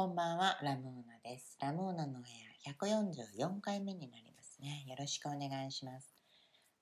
[0.00, 1.58] こんばんは、ラムーナです。
[1.60, 4.86] ラムーナの部屋144回目になりますね。
[4.88, 6.14] よろしくお願いします。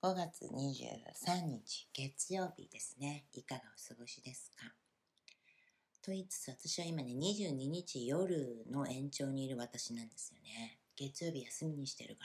[0.04, 3.24] 5月23日月曜日ですね。
[3.32, 4.72] いかがお過ごしですか？
[6.00, 10.78] と言いつつ私は今ね、22日夜の延長にいる私なんですよね。
[10.94, 12.24] 月曜日休みにしてるか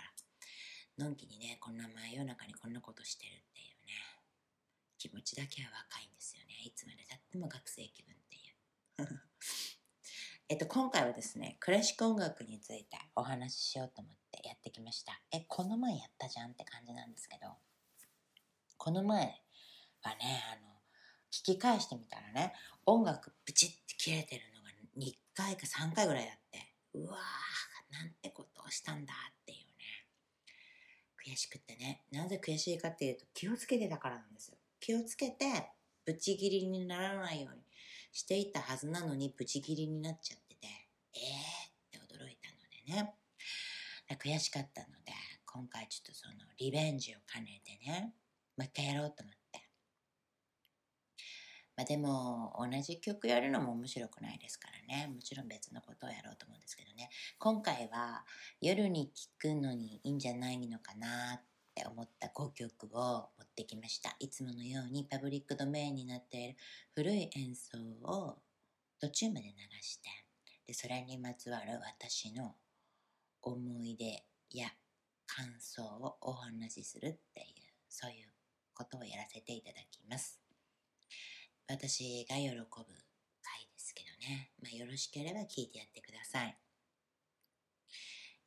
[1.00, 1.06] ら。
[1.06, 3.94] のんきにね、こんな真夜中にこんなことしてるっていうね。
[5.00, 6.54] 気持ちだけは若いんですよね。
[6.64, 9.20] いつまでたっても学生気分っていう。
[10.54, 15.20] えっと、今回はですね、クラシック音楽についてお話ししようと思ってやってきました。
[15.32, 17.48] え、この前やったじゃんって感じなんですけど、
[18.78, 19.42] この前
[20.04, 20.70] はね、あの、
[21.32, 22.54] 聞き返してみたらね、
[22.86, 26.60] 音楽ブチって切れてるのが2回か3回ぐらいあって、
[26.94, 29.74] うわー、なんてことをしたんだっていうね。
[31.34, 34.58] 悔しくってね、なぜ悔しいかっていうと気をつけてたからなんですよ。
[34.80, 35.72] 気をつけて、
[36.06, 37.64] ブチ切りにならないように
[38.14, 40.40] していたはずなのにブチ切りになっちゃっ
[41.14, 43.14] てて、えーって驚いたのでね。
[44.20, 45.14] 悔しかったので、
[45.46, 48.14] 今回ちょっとそのリベンジを兼ねてね、
[48.58, 49.64] もう一回やろうと思って。
[51.76, 55.08] まあでも、同じ曲やるのも面白くないですからね。
[55.08, 57.10] もちろん別のことをやろうと思うんですけどね。
[57.40, 58.24] 今回は
[58.62, 61.42] 夜に聴くのにいいんじゃないのかなっ
[61.74, 64.16] て思った5曲を持ってきました。
[64.20, 66.56] いつものようにパブリックドメインになっている
[66.94, 68.38] 古い演奏を
[69.00, 70.10] 途中まで流して、
[70.66, 72.56] で、それにまつわる私の
[73.42, 74.24] 思い出
[74.58, 74.70] や
[75.26, 77.48] 感想をお話しするっていう、
[77.90, 78.28] そういう
[78.74, 80.40] ことをやらせていただきます。
[81.68, 82.86] 私が喜ぶ回
[83.72, 84.52] ですけどね。
[84.62, 86.58] まあ、よろしければ聞いてやってください。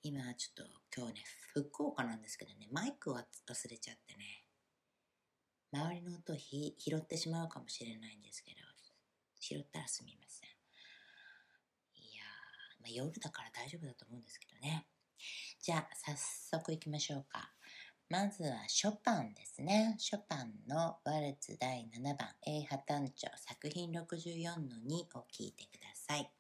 [0.03, 4.45] 今ちょっと今日ね、福岡なんですけどね、マイクを忘れちゃってね、
[5.73, 8.59] 周りの音を拾ってしまうかもしれないんですけど、
[9.41, 10.46] 拾ったらすみません。
[12.87, 14.87] まあ、夜だから大丈夫だと思うんですけどね。
[15.61, 17.51] じゃあ、早速行きましょうか。
[18.09, 19.97] まずはショパンですね。
[19.99, 26.31] ショパンのワルツ第7番 A 破単調作品64の2を聞いてください。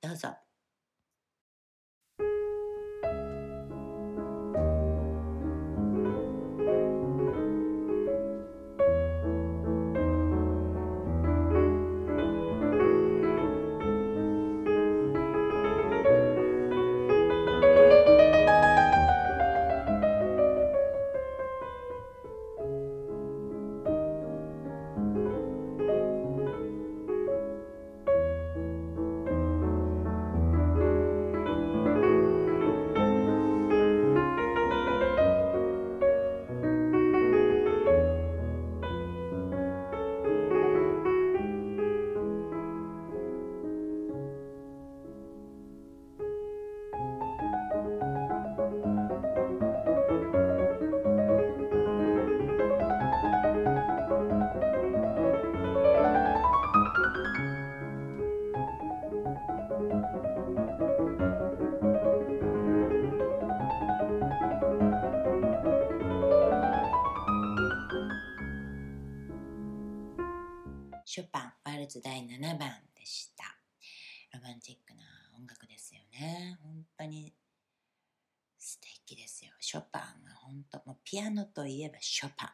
[0.00, 0.51] どうぞ。
[72.02, 73.44] 第7番でした。
[74.34, 75.04] ロマンチックな
[75.38, 76.58] 音楽ですよね。
[76.60, 77.32] 本当に
[78.58, 79.52] 素敵ですよ。
[79.60, 82.48] ショパンが本当、もうピアノといえばショパン。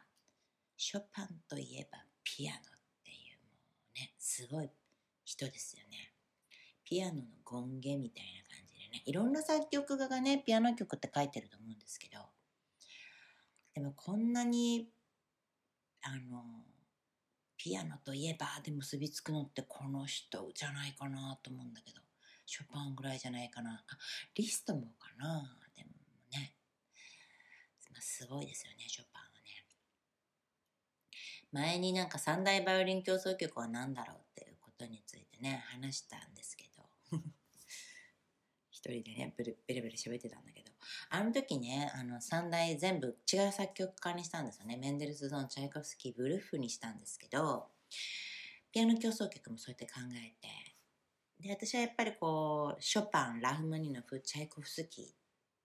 [0.77, 2.61] ショパンといえばピアノっ
[3.03, 3.53] ていう、も
[3.95, 4.69] うね、すごい
[5.25, 6.13] 人ですよね。
[6.85, 12.19] ピアノの権限みたいな感じでね、いろんな作曲家がね、ピアノ曲って書いてると思うんですけど、
[13.73, 14.91] でもこんなに、
[16.03, 16.68] あの、
[17.59, 21.99] ピアノといえばで結びつくのってこの人じゃないかなと思うんだけど、
[22.45, 23.83] ショパンぐらいじゃないかな。
[23.85, 23.97] あ、
[24.33, 25.57] リストもかな。
[25.75, 25.89] でも
[26.31, 26.55] ね、
[27.91, 29.65] まあ、すごいですよね、ショパンはね。
[31.51, 36.89] 前になんか三大バイオリン競争曲は何だろうっていうことについてね、話したんですけど、
[38.71, 40.68] 一人でね、ブルベルベル喋ってたんだけど、
[41.09, 44.77] あの時ね、あの三大全部違う作曲家にしたんですよね。
[44.77, 47.67] メンデルスゾーン、チャイコフスキー、ブルッフにしたんですけど、
[48.71, 50.69] ピアノ競争曲もそうやって考えて、
[51.39, 55.09] で、私はやっぱりこう、ショパン、ラフマニノフ、チャイコフスキーっ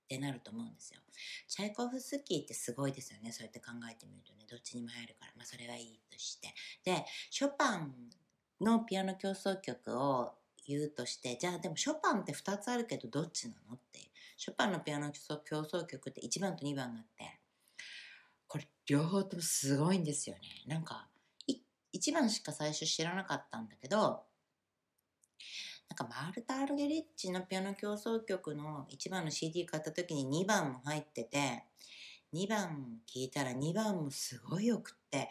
[0.09, 1.01] てなると思うんですよ。
[1.49, 3.33] チャイコフスキーってすごいですよね。
[3.33, 6.55] そうやって考えてみるとね、どっちにも入るから、まあそれはいいとして。
[6.85, 7.93] で、ショパン
[8.61, 10.35] のピアノ競争曲を
[10.67, 14.05] 言うとして、じゃあでもショパンって2つあるけどどっちなのっていう。
[14.37, 17.41] ショパンのピアノ競争曲って1番と2番があって、
[18.47, 20.43] これ両方ともすごいんですよね。
[20.67, 21.09] なんか、
[21.95, 24.25] 1番しか最初知らなかったんだけど、
[25.89, 31.65] なんかマルタ・アルゲリッチのピアノ協奏曲の1番の CD 買った時に2番も入ってて、
[32.33, 35.29] 2番聴いたら2番もすごいよくって、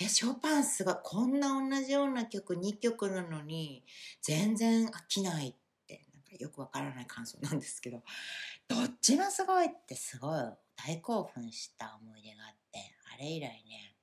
[0.00, 3.84] え、ショパンすごい、こんな同じような曲2曲なのに、
[4.22, 5.61] 全然飽きないって、
[6.38, 8.02] よくわからない感想なんですけど、
[8.68, 10.42] どっちもすごいってすごい
[10.76, 12.78] 大興奮した思い出があって、
[13.14, 13.94] あれ以来ね、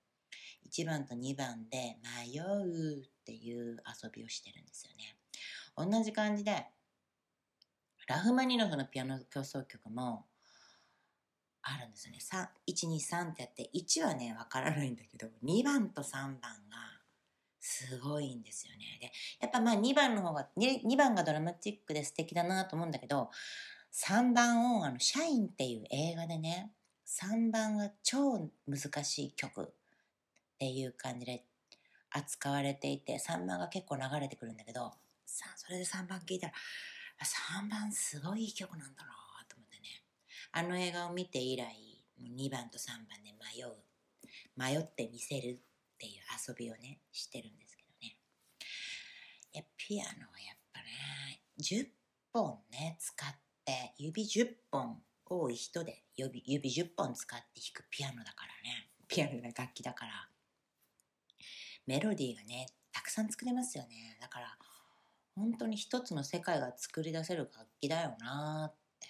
[0.71, 5.17] 1番と2番で迷うっていう遊びをしてるんですよね。
[5.75, 6.67] 同じ感じで、
[8.07, 10.25] ラフマニノフのピアノ競争曲も
[11.61, 12.19] あるんですよね。
[12.67, 16.88] 1、2、3ってやって、1はね、わからないんだけど、2番と3番が
[17.59, 18.97] すごいんですよね。
[19.01, 19.11] で、
[19.41, 23.29] やっぱまあ2番の方が2、2番がドラマチックで素敵だなと思うんだけど、
[23.93, 26.71] 3番をあの、シャインっていう映画でね、
[27.05, 29.65] 3番が超難しい曲っ
[30.57, 31.43] ていう感じで
[32.11, 34.91] 扱われていて、3番が結構流れてくるんだけど、
[35.25, 36.53] さ、それで3番聴いたら、
[37.61, 39.11] 3番すごいいい曲なんだな
[39.49, 40.03] と思ってね。
[40.51, 41.75] あの映画を見て以来、
[42.21, 43.75] 2番と3番で迷う、
[44.55, 45.59] 迷ってみせる
[45.99, 46.13] っていう
[46.47, 48.15] 遊びをね、してるんですけどね。
[49.51, 51.89] いや、ピアノはやっぱね、10
[52.31, 53.35] 本ね、使っ
[53.65, 58.89] て、指10本多い人で指指10本使って弾くピアノだからね。
[59.09, 60.29] ピアノが楽器だから。
[61.85, 64.17] メロディーがね、たくさん作れますよね。
[64.21, 64.57] だから、
[65.35, 69.07] 本当に一つの世界が作り出せる楽器だよなって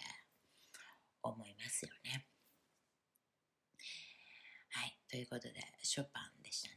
[1.21, 2.25] 思いますよね。
[4.71, 4.97] はい。
[5.07, 6.75] ということで、ショパンでしたね。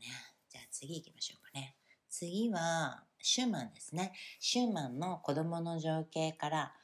[0.51, 1.77] じゃあ次行きましょうかね。
[2.11, 4.13] 次は、シューマンですね。
[4.39, 6.75] シューマンの子供の情景から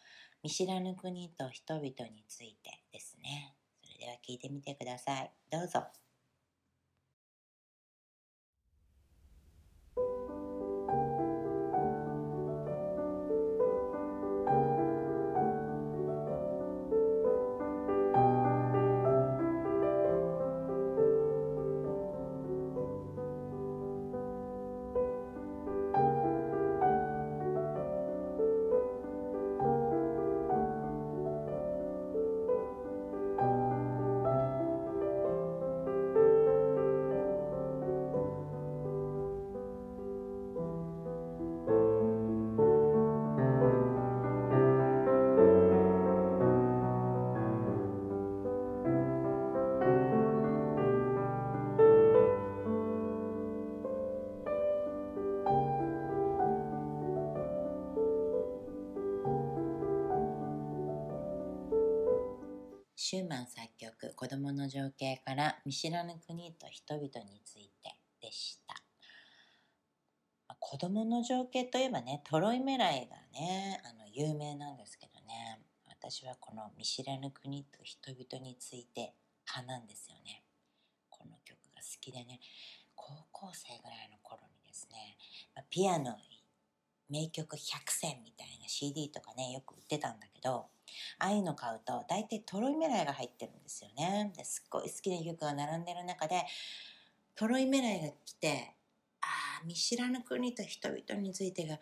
[0.42, 3.54] 見知らぬ国と人々についてですね。
[3.82, 5.30] それでは聞いてみてください。
[5.50, 6.07] どうぞ。
[63.10, 68.74] シューマン作曲子供の情景から見知らぬ国と人々についてでした。
[70.58, 75.58] 子供の情景といえばね、トロイメライがね、あの有名なんですけどね、
[75.88, 79.14] 私はこの見知らぬ国と人々について
[79.56, 80.42] 派なんですよね。
[81.08, 82.40] この曲が好きでね、
[82.94, 85.16] 高校生ぐらいの頃にですね、
[85.70, 86.14] ピアノ
[87.08, 90.66] 名曲100選みたいな CD とかね、よく売ってたんだけど、
[91.18, 94.32] ああいうの買うと大体トロイメライが入ってるんですよね。
[94.36, 96.44] ですっごい好きな曲が並んでる中で
[97.34, 98.74] トロイメライが来て
[99.20, 99.26] あ
[99.62, 101.78] あ見知らぬ国と人々についてが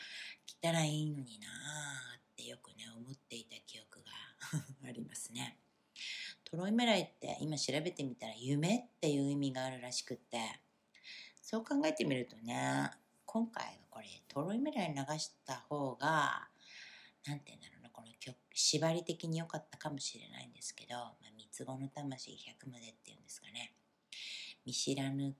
[0.46, 4.12] 来たらいいのになーってよくね思っていた記憶が
[4.88, 5.58] ありますね。
[6.44, 10.38] トロイメライって今調べてみたら夢っていう意味があるらしくって
[11.42, 12.90] そう考えてみるとね
[13.24, 16.48] 今回はこれトロイメライ流した方が
[17.26, 17.75] 何て言うんだろう
[18.58, 23.74] 縛り的に良かったかもしれないんですけど、まあ、三つ子の魂100までっていうんですかね。
[24.64, 25.36] 見知らぬ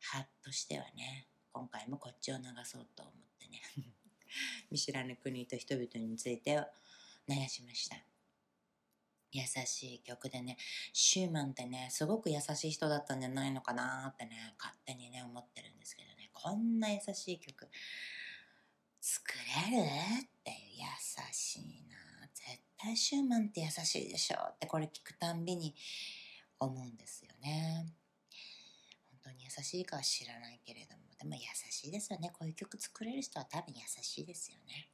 [0.00, 3.60] 派としてはね今回もこっちを流そうと思ってね。
[4.72, 6.64] 見知らぬ国と人々についてを
[7.28, 8.02] 流しました。
[9.30, 10.56] 優しい曲でね
[10.94, 16.30] シューマンってねすごく優しい人だったんじゃないのかなってね勝手にね思ってるんですけどね。
[16.32, 17.68] こんな優しい曲
[19.02, 19.32] 作
[19.70, 19.82] れる？
[19.82, 21.93] っていう優しい対
[22.94, 24.36] シューマンって優しいでしょ？
[24.36, 25.74] ってこれ聞くたんびに
[26.58, 27.86] 思うんですよね。
[29.10, 32.30] 本当に優しいかは知らないけれども、でも優しいですよね。
[32.32, 34.88] こういう曲作れる人は多分優しいですよね。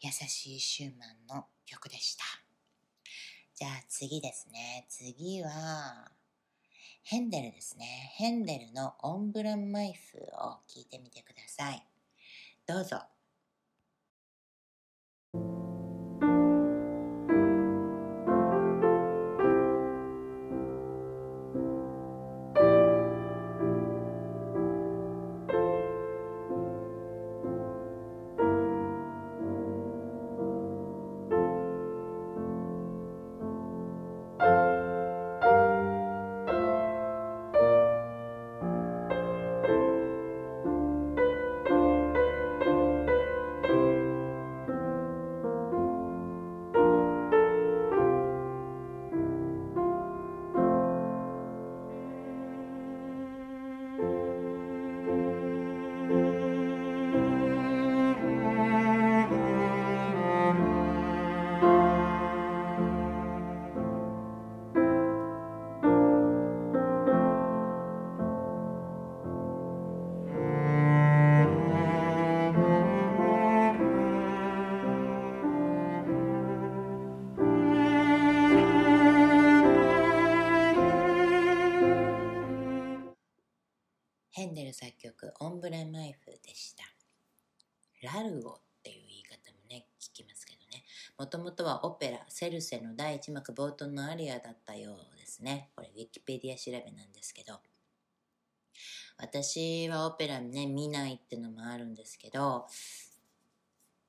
[0.00, 2.24] 優しいシューマンの曲でした。
[3.54, 4.86] じゃあ次ですね。
[4.88, 6.10] 次は、
[7.04, 8.12] ヘンデルですね。
[8.14, 11.86] ヘンデルのオンブランマイフを聞いてみてください。
[12.66, 13.02] どうぞ。
[85.12, 86.84] 曲、オンブレマイフでした。
[88.02, 90.84] ラルゴっていう言い方もね、聞きますけどね。
[91.18, 95.70] もともとはオペラ、セルセの第一幕冒頭のアリアだったようですね。
[95.76, 97.60] これ、ウィキペディア調べなんですけど。
[99.18, 102.66] 私はオペラね、見ないってのもあるんですけど、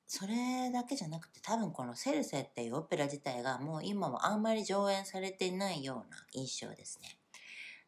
[0.06, 7.18] それだけじゃなくて多分このセルセっていうオペラ自体がもう今もあんまり上演されていないような印象ですね。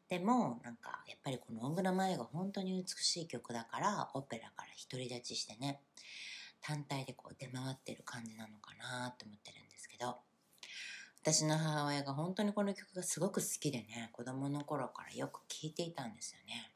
[0.08, 5.80] でもなんかやっぱりこの「オンブラ前が本当に美しい曲だからオペラから独り立ちしてね
[6.60, 10.18] 単体でこう出回ってる感じなのかなと思ってるんですけど
[11.22, 16.70] 私の母親が本当にこの曲がすごく好きでね子供の頃からよく聴いていたんですよね。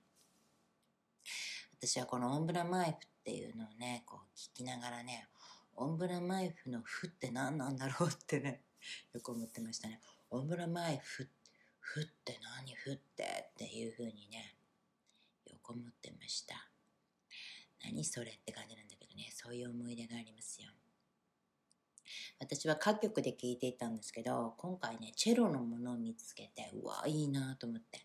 [1.79, 5.29] 私はこの「オンブラマイフ」っていうのをねこう聞きながらね
[5.77, 8.09] オンブラマイフの「フ」って何なんだろう？
[8.11, 8.65] ってね
[9.13, 11.33] よく思ってましたねオンブラマイフって
[11.79, 12.50] ふって何？
[12.83, 14.57] ふってっていう風にね、
[15.47, 16.71] よく思ってました。
[17.85, 20.71] 何それって感じなんだけどね、そういう思い出がありますよ。
[22.39, 28.01] 私は各局で聞いていたんですけど、今回ね、チェロのものを見つけて、うわ、いいなと思って、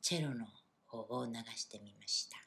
[0.00, 0.46] チェロの
[0.86, 2.38] 方を流してみました。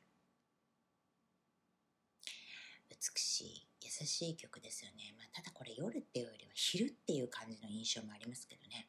[2.90, 5.14] 美しい、優しい曲ですよね。
[5.18, 8.88] まあ、ただこれ夜っていうよりは昼っていう感じの印象もありますけどね。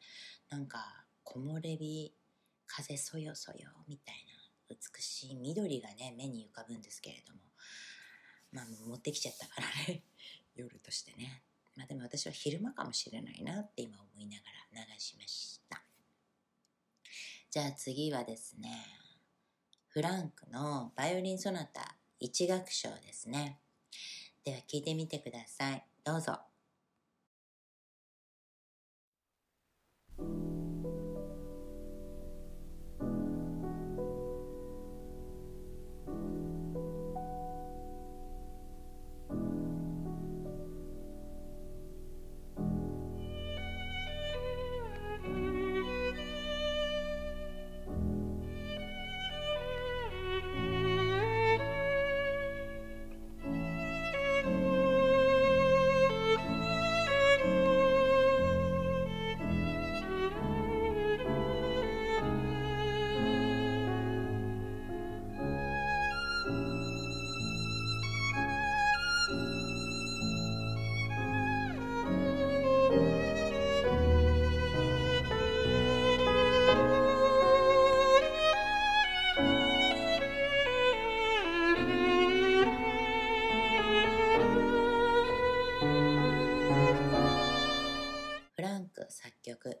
[0.49, 2.13] なんか、木漏れ日
[2.71, 4.15] 風そよそよみたい
[4.69, 7.39] な美しい緑がね目に浮かぶんですけれども。
[8.53, 10.03] まあ持ってきちゃったからね。
[10.55, 11.43] 夜としてね。
[11.75, 15.83] まあでも私は昼間かもしれないなって今思いながら流しました。
[17.49, 18.85] じゃあ次はですね
[19.87, 23.59] フランクのバイオリンソナタ1楽章ですね。
[24.43, 25.85] では聞いてみてください。
[26.03, 26.50] どうぞ。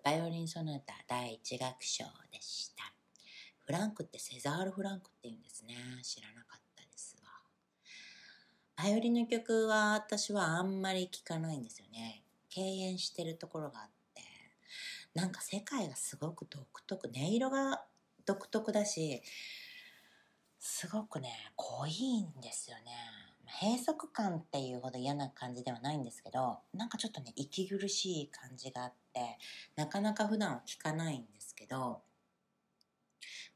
[0.03, 2.93] バイオリンソナタ第一楽章でした。
[3.65, 5.75] フランクってセザール・フランクって言うんですね。
[6.03, 7.31] 知らなかったですわ。
[8.75, 12.23] バイオリンの曲は私はあんまり聴かないんですよね。
[12.49, 14.21] 敬遠してるところがあって。
[15.13, 17.83] なんか世界がすごく独特、音色が
[18.25, 19.21] 独特だし、
[20.59, 23.30] すごくね、濃いんですよね。
[23.59, 29.37] 閉塞感っていうほど嫌な感じではないんですけどなんかちょっとね息苦しい感じがあって
[29.75, 32.01] なかなか普段は聞かないんですけど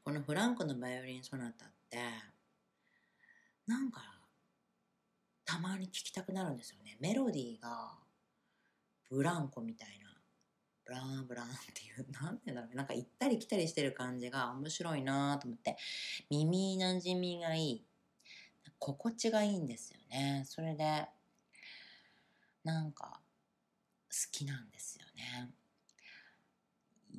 [0.04, 1.98] このフランクのバイオリンソナタって
[3.66, 4.00] なんか
[5.44, 6.96] たまに聴きたくなるんですよね。
[7.00, 7.94] メロディーが
[9.10, 10.06] ブランコみたいな
[10.84, 15.76] ブランブランっていう なんてだろうなんか行ったり来たりしてる感じが面白いなと思って
[16.30, 17.86] 耳なじみがいい。
[18.94, 20.44] 心地がいいんですよね。
[20.46, 21.06] それで
[22.62, 23.20] なんか
[24.10, 25.50] 好きなんですよね。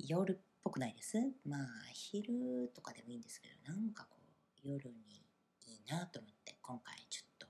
[0.06, 1.18] 夜っぽくないです？
[1.46, 4.16] まあ昼とかでもいいんですけどなんかこ
[4.64, 4.94] う夜に
[5.66, 7.46] いいなと思って今回ちょっと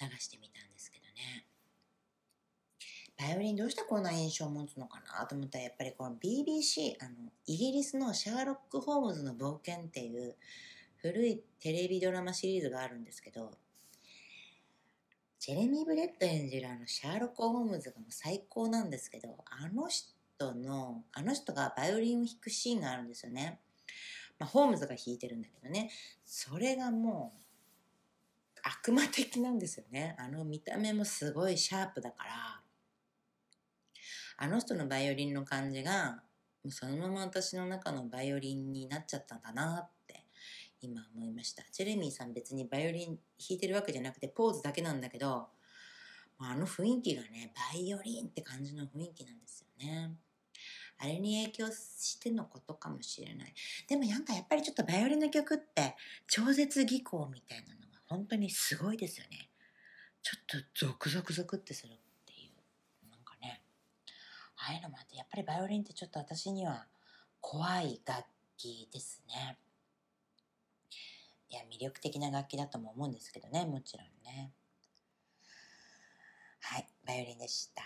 [0.00, 1.46] 流してみたんですけどね。
[3.18, 10.34] バイオリンどうしてこんな印象を持つのかなと思ったらやっぱりこの BBC あのイギリスのシャーロック・ホームズの冒険っていう
[11.02, 13.50] 古いテレビドラマシリーズがあるんですけど、
[15.40, 23.58] ジェレミー・ブレット演じるあのシャーロック・ホームズがもう最高なんですけど、あの人の、あの人がバイオリンを弾くシーンがあるんですよね。
[24.38, 25.90] まあ、ホームズが弾いてるんだけどね、
[26.24, 30.14] それがもう悪魔的なんですよね。
[30.20, 32.60] あの見た目もすごいシャープだから、
[34.36, 36.22] あの人のバイオリンの感じが、
[36.62, 39.90] もうそのまま私の中のバイオリンになっちゃったんだなっ
[40.82, 41.62] 今思いました。
[41.72, 43.16] ジェレミーさん別にバイオリン弾
[43.50, 45.48] いてるわけじゃなくてポーズだけなんだけど、
[46.38, 50.16] あの雰囲気がね、バイオリンって感じの雰囲気なんですよね。
[50.98, 53.54] あれに影響してのことかもしれない。
[53.88, 55.96] でもなんかやっぱりちょっとバイオリンの曲って
[56.28, 59.50] 超絶技巧みたいなのが本当にすごいですよね。
[60.22, 63.10] ちょっとゾクゾクゾクってするっていう。
[63.10, 63.62] なんかね。
[64.56, 66.86] ああいうのもあってやっぱりバイオリンってちょっと私には
[67.40, 68.24] 怖い楽
[68.56, 69.58] 器ですね。
[71.52, 74.52] いや、魅力的な楽器だとも思うんですけどね、もちろんね。
[76.60, 77.82] はい、バイオリンでした。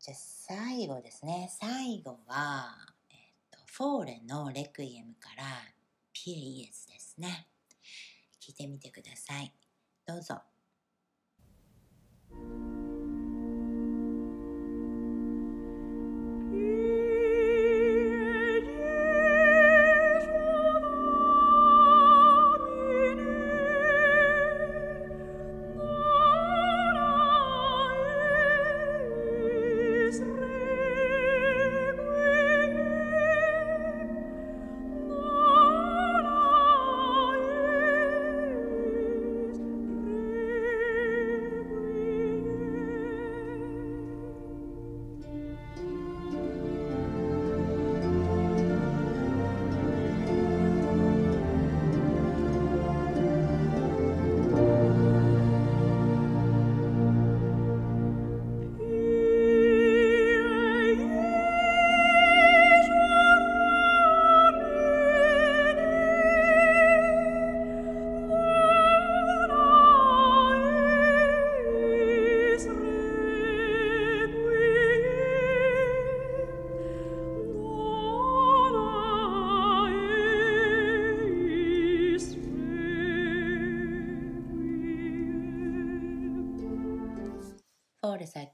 [0.00, 1.48] じゃあ最後ですね。
[1.60, 2.74] 最後は、
[3.10, 3.18] えっ、
[3.52, 5.44] と、フォーレのレクイエムから
[6.12, 7.46] ピエイエスですね。
[8.42, 9.54] 聞いてみてください。
[10.04, 10.40] どうぞ。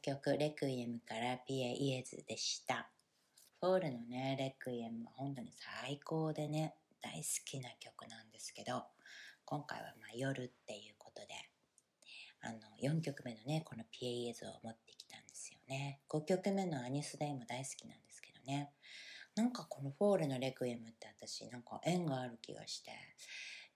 [0.05, 2.91] 曲レクイエムから Pie Jesu でした。
[3.59, 5.51] フォールのね、レクイエムは本当に
[5.83, 8.85] 最高でね、大好きな曲なんですけど、
[9.47, 11.29] 今回はま夜っていうことで、
[12.43, 16.03] あの、4曲目のね、この Pie Jesu を持ってきたんですよね。
[16.11, 18.75] 5曲目の Agnus Dei も大好きなんですけどね。
[19.35, 22.91] なんかこのフォールのレクイエムって私なんか縁がある気がして、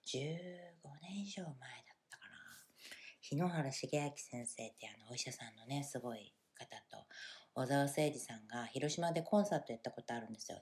[0.04, 0.20] 15
[1.00, 1.87] 年以上前だ。
[3.28, 7.04] 日野原茂明先生ってあのお医者さんのね、すごい方と
[7.52, 10.56] 小沢誠二さんが広島でコンサートやったことあるんですよ。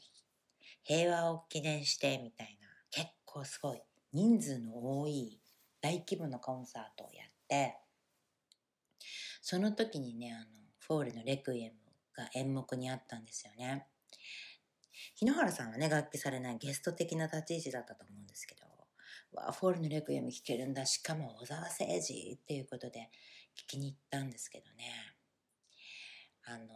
[0.82, 5.38] 平和を記念してみたいな結構すごい人数の多い
[5.80, 7.76] 大規模なコンサートをやって
[9.40, 10.46] その時にねあの
[10.80, 11.76] フォーレのレクイエム
[12.16, 13.86] が演目にあったんですよね。
[15.14, 18.65] 日野原さんはね楽器されないゲスト的な立ち位置だったと思うんですけど
[19.36, 20.86] わフォーレのレクイエム聴けるんだ。
[20.86, 23.10] しかも小沢誠二っていうことで
[23.56, 25.16] 聞きに行ったんですけどね。
[26.44, 26.66] あの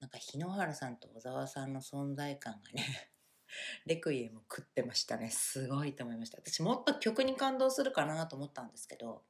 [0.00, 3.10] なんか日野原さんと小沢さんの存在感がね
[3.86, 5.30] レクイエム食ってましたね。
[5.30, 6.38] すごいと思いました。
[6.38, 9.24] 私もっと曲に感動するかなと思ったんですけど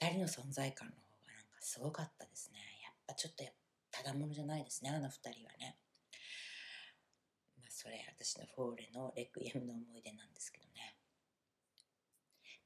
[0.00, 2.58] 2人の存在感の方がなんかすごかったですね。
[2.82, 3.44] やっぱちょっと
[3.90, 5.78] ただものじゃないですねあの2人はね。
[7.58, 10.95] まあそれ私のフォーレのレクイエムの思い出なんですけどね。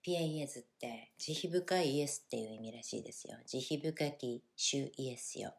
[0.02, 3.36] ピエイエズって慈悲深いイエスっていう意味らしいですよ。
[3.46, 5.54] 慈悲深き主イエスよ。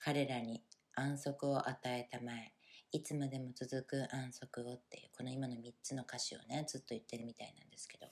[0.00, 0.62] 彼らに
[0.94, 2.52] 安息を与えたまえ。
[2.92, 8.06] いつまでも続く安息をっていう、この今の3つの歌詞をね、ずっと言ってるみたいなんですけど。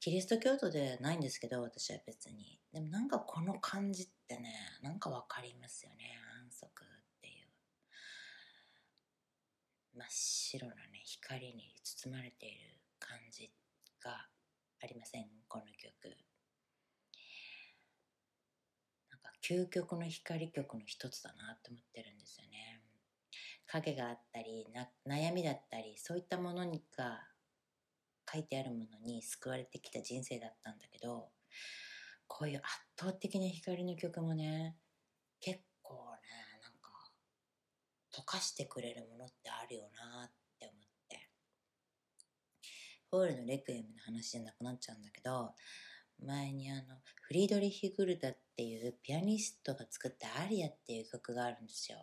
[0.00, 2.58] キリスト教徒ではないんですけど、私は別に。
[2.72, 6.18] でもなんかこの感じってね、なんかわかりますよね。
[6.42, 6.88] 安息っ
[7.20, 7.48] ていう。
[9.94, 13.59] 真っ白なね、光に包まれている感じが
[14.82, 16.16] ありませんこの曲。
[19.10, 22.82] なんか究極の光曲の一つだなって思ってるんですよね。
[23.66, 24.66] 影があったり
[25.06, 27.20] 悩みだったりそういったものにが
[28.32, 31.28] 書いてあるものに救われてきた人生だったんだけど
[32.26, 32.66] こういう圧
[32.98, 34.76] 倒的な光の曲もね
[35.40, 35.98] 結構ね
[36.62, 36.90] なんか
[38.12, 40.39] 溶かしてくれるものってあるよなって
[43.10, 45.54] ホールのレクイエムの話じゃなくなっちゃうんだけど、
[46.24, 46.82] 前にあの、
[47.22, 51.98] フリードリヒ・グルダっていうピアニストが作ったアリアっていう曲があるんですよ。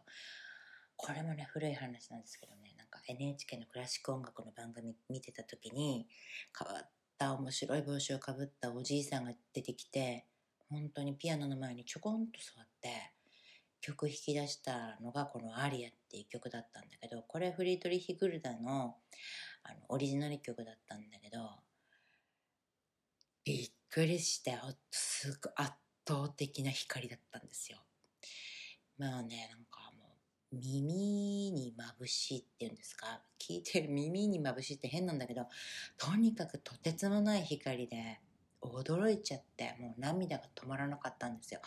[0.96, 6.08] これもね、古い話なんですけどね、なんか NHK のクラシック音楽の番組見てた時に、
[6.58, 10.26] 変わった面白い帽子をかぶったおじいさんが出てきて、
[10.70, 13.14] 本当にピアノの前にちょこんと座って、
[13.82, 18.96] 曲弾き出したのがこのアリアっていう曲だったんだけど、これフリードリヒ・グルダの
[19.64, 21.40] あのオリジナル曲だったんだけど
[23.44, 24.58] びっくりして
[24.92, 25.72] すごい圧
[26.08, 27.78] 倒的な光だったんですよ。
[28.98, 30.16] まあねなんかも
[30.54, 33.22] う耳に眩しいっていうんですか？
[33.40, 35.48] 聞いてる耳に眩しいって変なんだけど
[35.98, 38.22] とにかくとてつもない光で
[38.62, 41.60] 驚いちゃってもう涙が止まらなかったんですよ。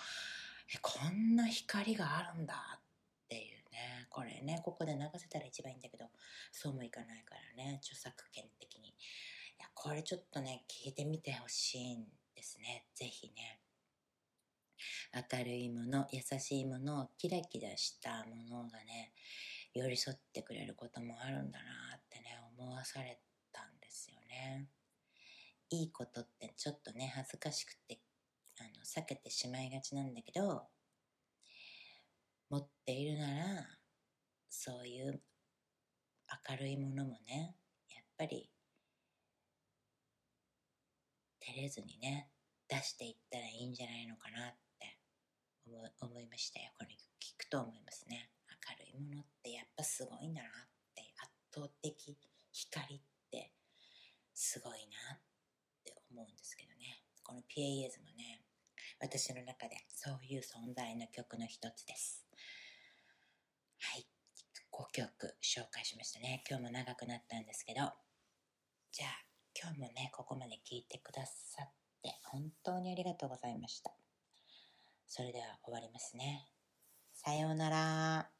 [0.78, 2.83] こんな光があるんだっ
[3.28, 4.06] ていうね。
[4.09, 6.06] これねここで流せたら一番いいんだけど
[6.52, 8.88] そうもいかないからね著作権的に。
[8.88, 8.92] い
[9.59, 12.04] やこれちょっとね聞いてみてほしいん
[12.35, 12.87] ですね。
[12.94, 13.61] ぜひね。
[15.33, 19.12] 明るいもの優しいものキラキラしたものがね
[19.74, 23.20] 寄り添ってくれることもあるんだなってね思わされ
[23.52, 24.68] たんですよね。
[25.70, 28.00] いいことってちょっとね恥ずかしくて
[28.80, 30.62] の避けてしまいがちなんだけど
[32.48, 33.44] 持っているなら
[34.48, 35.20] そういう
[36.48, 37.54] 明るいものもね
[37.88, 38.50] やっぱり
[41.40, 42.28] 照れずにね
[42.68, 44.98] 出していったらいいんじゃないのかなって
[46.00, 46.70] 思いましたよ。
[46.78, 48.30] これ聞くと思いますね。
[48.68, 50.52] 明るいものってやっぱすごいんだなっ
[50.94, 52.16] て圧倒的
[52.52, 53.52] 光って
[54.34, 55.20] すごいなっ
[55.84, 57.02] て思うんですけどね。
[57.22, 58.39] この PAS もね
[59.00, 62.26] 私の中でそういう存在の曲の一つです。
[63.78, 64.06] はい。
[64.72, 65.08] 5曲
[65.42, 66.44] 紹介しましたね。
[66.48, 67.80] 今日も長くなったんですけど。
[68.92, 69.24] じゃあ
[69.60, 71.70] 今日もねここまで聞いてくださっ
[72.02, 73.92] て本当にありがとうございました。
[75.06, 76.46] それでは終わりますね。
[77.14, 78.39] さようなら。